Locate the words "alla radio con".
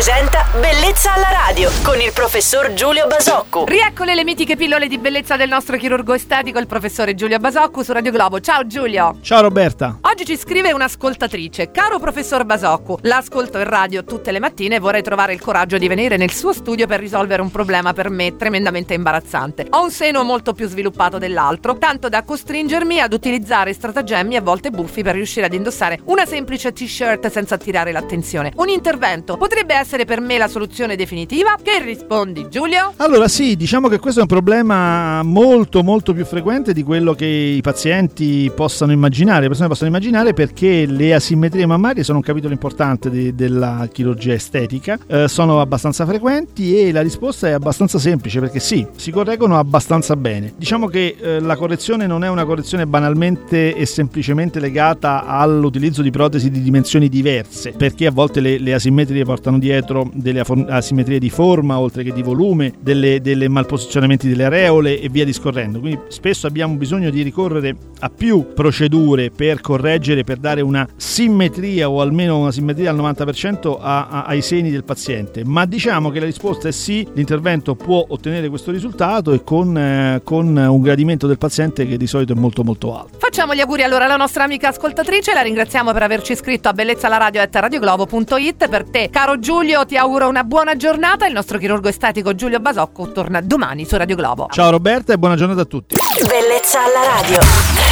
1.12-2.00